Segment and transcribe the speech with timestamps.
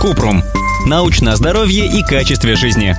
[0.00, 0.42] Купрум.
[0.86, 2.96] Научное здоровье и качестве жизни.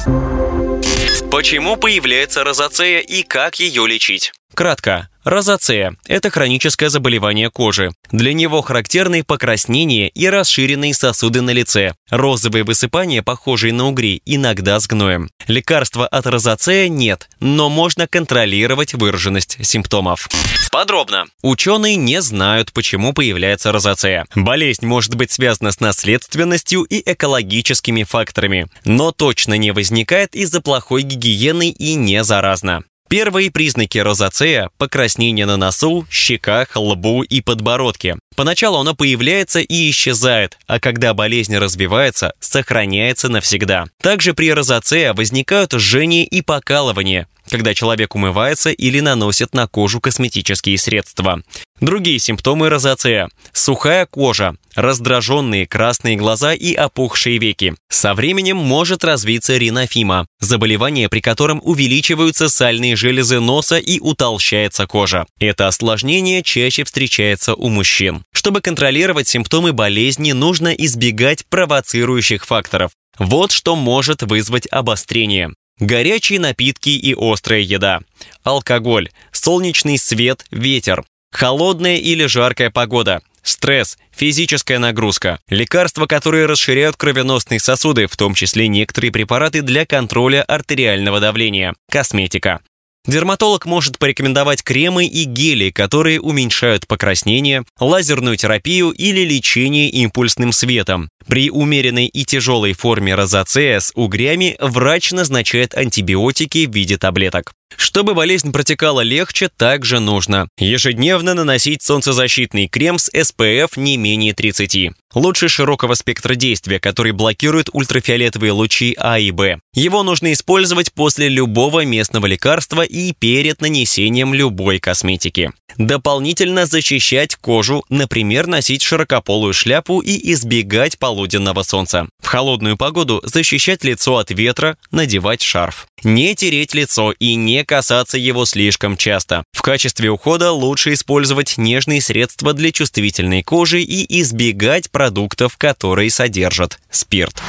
[1.32, 4.34] Почему появляется розацея и как ее лечить?
[4.54, 5.11] Кратко.
[5.24, 7.92] Розацея– это хроническое заболевание кожи.
[8.12, 14.80] Для него характерны покраснение и расширенные сосуды на лице, розовые высыпания, похожие на угри, иногда
[14.80, 15.30] с гноем.
[15.48, 20.28] Лекарства от розацея нет, но можно контролировать выраженность симптомов.
[20.72, 21.26] Подробно.
[21.44, 24.26] Ученые не знают, почему появляется розацея.
[24.34, 31.04] Болезнь может быть связана с наследственностью и экологическими факторами, но точно не возникает из-за плохой
[31.04, 32.84] гигиены и не заразна.
[33.12, 38.16] Первые признаки розацея– покраснение на носу, щеках, лбу и подбородке.
[38.38, 43.88] Поначалу оно появляется и исчезает, а когда болезнь развивается, сохраняется навсегда.
[44.02, 50.78] Также при розацея возникают жжение и покалывание, когда человек умывается или наносит на кожу косметические
[50.78, 51.44] средства.
[51.82, 57.76] Другие симптомы розацея– сухая кожа, раздраженные красные глаза и опухшие веки.
[57.90, 65.26] Со временем может развиться ринофима– заболевание, при котором увеличиваются сальные железы носа и утолщается кожа.
[65.40, 68.24] Это осложнение чаще встречается у мужчин.
[68.32, 72.92] Чтобы контролировать симптомы болезни, нужно избегать провоцирующих факторов.
[73.18, 75.54] Вот что может вызвать обострение.
[75.82, 78.02] Горячие напитки и острая еда.
[78.44, 81.04] Алкоголь, солнечный свет, ветер.
[81.32, 83.24] Холодная или жаркая погода.
[83.42, 90.44] Стресс, физическая нагрузка, лекарства, которые расширяют кровеносные сосуды, в том числе некоторые препараты для контроля
[90.44, 92.62] артериального давления, косметика.
[93.08, 101.10] Дерматолог может порекомендовать кремы и гели, которые уменьшают покраснение, лазерную терапию или лечение импульсным светом.
[101.26, 107.54] При умеренной и тяжелой форме розацея с угрями врач назначает антибиотики в виде таблеток.
[107.78, 114.92] Чтобы болезнь протекала легче, также нужно ежедневно наносить солнцезащитный крем с SPF не менее 30.
[115.14, 119.60] Лучше широкого спектра действия, который блокирует ультрафиолетовые лучи А и Б.
[119.74, 125.52] Его нужно использовать после любого местного лекарства и перед нанесением любой косметики.
[125.78, 132.08] Дополнительно защищать кожу, например, носить широкополую шляпу и избегать полуденного солнца.
[132.22, 135.88] В холодную погоду защищать лицо от ветра, надевать шарф.
[136.04, 139.44] Не тереть лицо и не касаться его слишком часто.
[139.52, 146.80] В качестве ухода лучше использовать нежные средства для чувствительной кожи и избегать продуктов, которые содержат
[146.90, 147.42] спирт.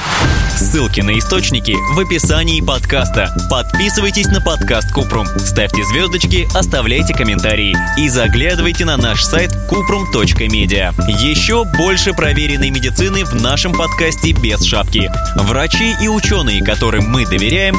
[0.55, 3.35] Ссылки на источники в описании подкаста.
[3.49, 10.93] Подписывайтесь на подкаст Купрум, ставьте звездочки, оставляйте комментарии и заглядывайте на наш сайт kuprum.media.
[11.19, 15.11] Еще больше проверенной медицины в нашем подкасте без шапки.
[15.35, 17.75] Врачи и ученые, которым мы доверяем,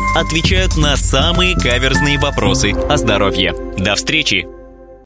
[0.65, 3.55] отвечают на самые каверзные вопросы о здоровье.
[3.79, 4.54] До встречи!